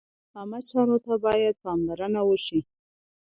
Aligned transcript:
عامه 0.35 0.59
چارو 0.69 0.97
ته 1.05 1.13
باید 1.25 1.55
پاملرنه 1.63 2.21
وشي. 2.25 2.59